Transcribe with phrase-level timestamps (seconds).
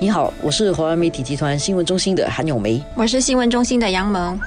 [0.00, 2.80] 你好，我是华为媒体集团新闻中心的韩永梅。
[2.94, 4.38] 我是新闻中心的杨萌。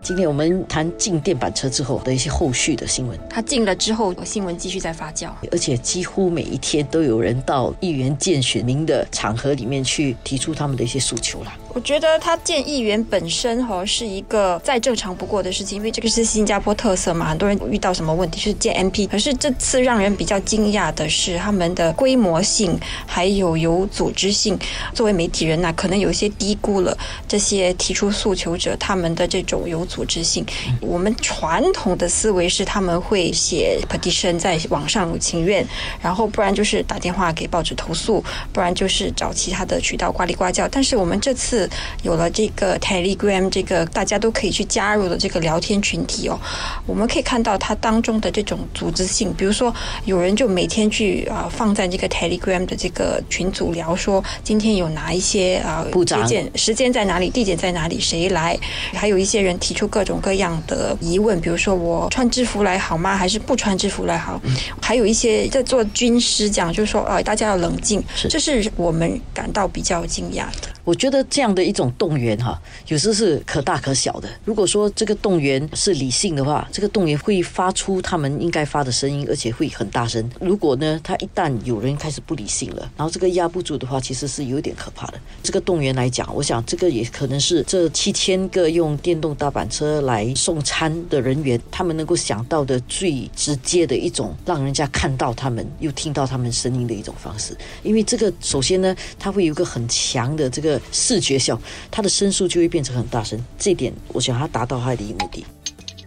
[0.00, 3.18] 今天我们谈进电板车之后的一些后续的新闻。
[3.28, 5.28] 它进了之后，新闻继续在发酵。
[5.52, 11.52] 而且几乎每一天都有人到议员见选民的场合里面去提出他们的一些诉求了。
[11.76, 17.28] 我觉得他见议员本身哈是一个再正常不过的事情，因为这个是新加坡特色嘛。
[17.28, 24.58] 很多人遇到什么问题是见 MP，可是这次让人比较惊讶的是他们的规模性还有有组织性。
[24.94, 26.96] 作为媒体人呐，可能有一些低估了
[27.28, 30.46] 这些提出诉求者他们的这种有组织性。
[30.80, 35.62] 我们传统的思维是他们会写 petition 在网上请愿，
[36.00, 40.66] 然后不然就是打电话给报纸投诉，不然就是找其他的渠道呱里呱叫。
[40.68, 41.65] 但是我们这次。
[42.02, 46.38] 有了这个 Telegram 这个大家都可以去加入的这个聊天群体哦，
[46.86, 49.32] 我们可以看到它当中的这种组织性。
[49.36, 49.74] 比如说，
[50.04, 58.58] 有人就每天去啊放在这个 Telegram 的这个群组聊说，今天有哪一些啊部长时间在哪里，地点在哪里，谁来？
[58.92, 63.16] 还有一些人提出各种各样的疑问，比如说我穿制服来好吗？
[63.16, 64.40] 还是不穿制服来好？
[64.80, 68.02] 还有一些在做军师讲，就是说啊，大家要冷静。
[68.28, 70.68] 这是我们感到比较惊讶的。
[70.84, 74.28] 我觉得这样的一种动员哈，有时是可大可小的。
[74.44, 80.30] 如果说这个动员是理性的话，这个动员会发出他们应该发的声音，而且会很大声。
[80.38, 85.18] 如果呢，他一旦有人开始不理性了，然后这个压不住的话，其实是有点可怕的。
[85.42, 97.56] 这个动员来讲，我想这个也可能是这七千个用电动大板车来送餐的人员，他们能够想到的最直接的一种，让人家看到他们又听到他们声音的一种方式。
[97.82, 100.80] 因为这个首先呢，它会有个很强的这个。
[100.92, 105.44] 视觉效，它的声速就会变成很大声，这点我想他达到他的一个目的。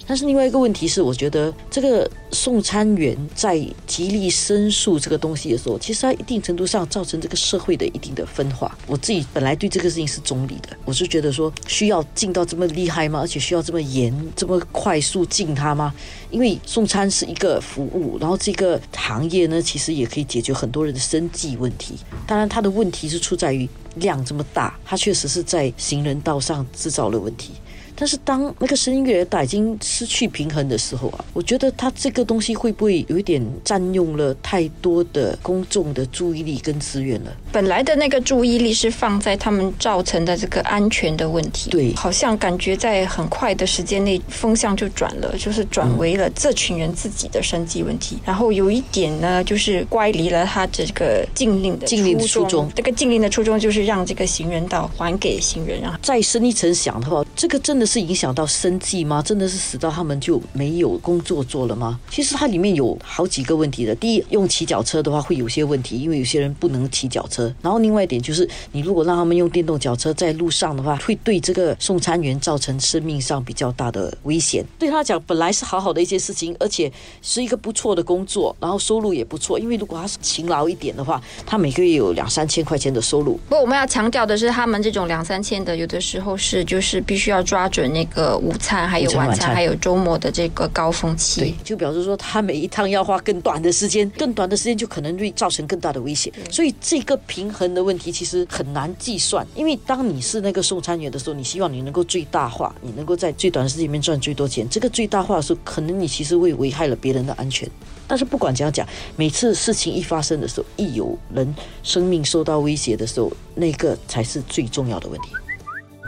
[0.09, 8.75] 但是另外一个问题是，我觉得这个送餐员在极力申诉这个东西的时候，其实它一定程度上造成这个社会的一定的分化。
[8.87, 13.19] 我自己本来对这个事情是中立的，我是觉得说需要进到这么厉害吗？
[13.19, 15.93] 而且需要这么严、这么快速进它吗？
[16.31, 21.93] 因为送餐是一个服务，然后这个行业呢，其实也可以解决很多人的生计问题。
[22.25, 27.52] 当然，它的问题是出在于量这么大，它确实是在行人道上制造了问题。
[27.99, 37.36] 但是当那个声音越来越大，已经失去平衡的时候啊，我觉得他这个东西会不会有一点占用了太多的公众的注意力跟资源了？
[37.52, 48.17] 本来的那个注意力是放在他们造成的这个安全的问题，对，好像感觉在很快的时间内风向就转了，就是转为了这群人自己的生计问题。
[48.23, 52.71] 然后有一点呢，就是乖离了他这个禁令的禁令的初衷。
[52.73, 57.89] 这个禁令的初衷就是让这个行人道还给行人，然后再深一层想的话，这个真的。
[57.89, 59.20] 是影响到生计吗？
[59.20, 62.00] 真的是死到他们就没有工作做了吗？
[62.11, 63.95] 其实它里面有好几个问题的。
[63.95, 67.52] 第一，用骑脚车的话会有些问题，因为有些人不能骑脚车。
[67.64, 74.64] 然后另外一点就是，你如果让他们用电动脚车在路上的话，会对这个送餐员造成生命上比较大的危险。
[74.78, 76.92] 对他讲，本来是好好的一件事情，而且
[77.23, 79.58] 是一个不错的工作，然后收入也不错。
[79.58, 83.39] 因为如果他是勤劳一点的话，他每个月有两三千块钱的收入。
[83.49, 87.90] 不过我们要强调的是，他们这种两三千的，有的时候是就是必须要抓住准。
[87.90, 96.32] 那个午餐，还有晚餐，还有周末的这个高峰期，对，就表示说他每一趟要花更短的时间，更短的时间就可能会造成更大的危险。
[96.52, 104.70] 所以这个平衡的问题其实很难计算，因为当你是那个送餐员的时候，你希望你能够最大化，你能够在最短的时间里面赚最多钱。
[104.70, 107.67] 这个最大化的时候，可能你其实会危害了别人的安全。
[108.08, 115.30] 但是不管怎样讲，每次事情一发生的时候，一有人生命受到威胁的时候，那个才是最重要的问题。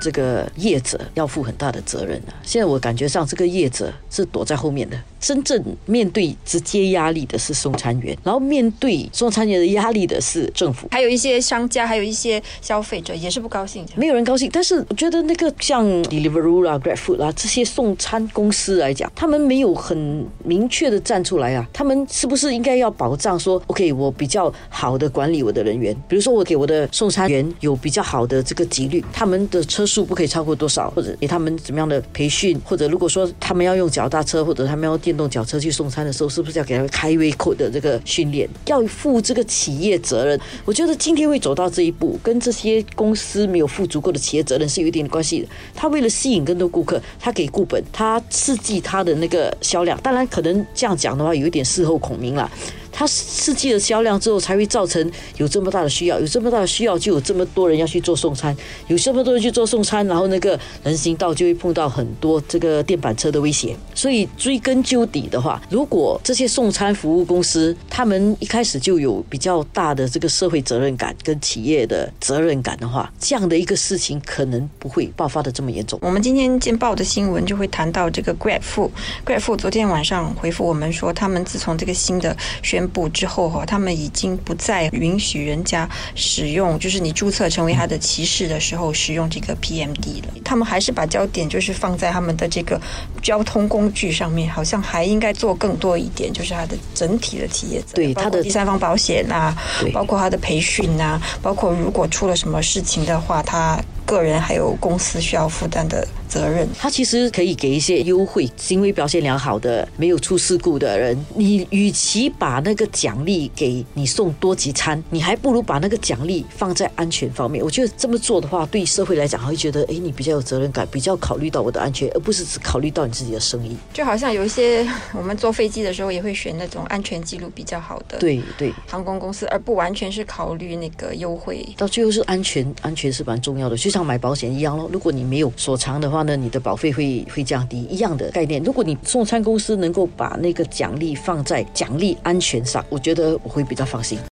[0.02, 2.34] 这个业者要负很大的责任啊！
[2.44, 4.98] 现在我感觉上，这个业者是躲在后面的。
[5.22, 13.86] 真正面对直接压力的是送餐员，然后面对送餐员的压力的是政府，还有一些商家，还有一些消费者也是不高兴。
[13.96, 21.70] 没有人高兴，但是我觉得那个像 Deliveroo 啦、GrabFood 啦这些送餐公司来讲，他们没有很明确的站出来啊。
[21.72, 35.12] 他们是不是应该要保障说，OK，我比较好的管理我的人员，比如说我给我的送餐员有比较好的这个几率，他们的车数不可以超过多少，或者给他们怎么样的培训，或者如果说他们要用脚踏车，或者他们要电。
[35.12, 38.48] 电动脚车去送餐的时候，是不是要给他们开胃口的这个训练？
[38.68, 40.40] 要负这个企业责任。
[40.64, 45.48] 我觉得今天会走到这一步，跟这些公司没有负足够的企业责任是有一点关系的。
[45.76, 50.00] 他为了吸引更多顾客，他给顾本，他刺激他的那个销量。
[50.02, 52.50] 当然，可能这样讲的话，有一点事后孔明了。
[52.92, 58.56] 它刺激了销量之后，才会造成有这么大的需要，有这么大的需要，就有这么多人要去做送餐，
[58.88, 63.76] 有这么多人去做送餐，然后那个人行道就会碰到很多这个电板车的威胁。
[63.96, 76.00] 所以追根究底的话，如果这些送餐服务公司他们一开始就有比较大的这个社会责任感跟企业的责任感的话，这样的一个事情可能不会爆发的这么严重。
[76.02, 90.34] 我们今天见报的新闻就会谈到这个 Grab Food，Grab Food 昨天晚上回复我们说，他们自从这个新的选宣布之后哈，他们已经不再允许人家使用，就是你注册成为他的骑士的时候使用这个 PMD 了。
[90.44, 92.82] 他们还是把焦点就是放在他们的这个
[93.22, 99.56] 交通工具上面，好像还应该做更多一点，就是它的整体的企业对它的第三方保险啊，
[99.94, 106.08] 包括它的培训啊，包括如果出了什么事情的话，他个人还有公司需要负担的。
[106.32, 111.26] 责任，他其实可以给一些优惠，行为表现良好的、没有出事故的人。
[111.36, 117.62] 你与其把那个奖励给你送多几餐，你还不如把那个奖励放在安全方面。
[117.62, 123.76] 我觉得这么做的话，对社会来讲，会觉得哎，你比较有责任感，比较考虑到我的安全，而不是只考虑到你自己的生意。
[123.92, 131.68] 就好像有一些我们坐飞机的时候，也会选那种安全记录比较好的，对对，航空公司，而不完全是考虑那个优惠。
[131.76, 134.90] 到最后是安全，安全是蛮重要的，就像买保险一样咯。
[134.94, 138.62] 如果你没有锁藏的话，那你的保费会会降低，一样的概念。
[138.64, 144.20] 如果你送餐公司能够把那个奖励放在奖励安全上，我觉得我会比较放心。